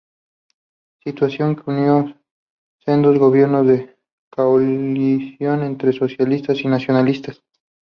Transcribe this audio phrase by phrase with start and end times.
[1.03, 2.19] Situación que unió a
[2.83, 3.97] sendos gobiernos de
[4.31, 7.43] coalición entre socialistas y nacionalistas.